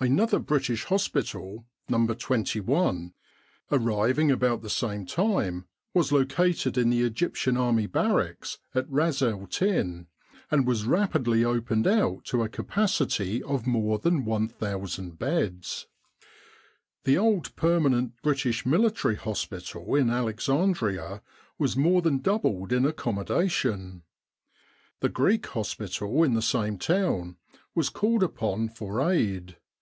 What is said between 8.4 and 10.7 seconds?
Barracks at Ras el Tin, and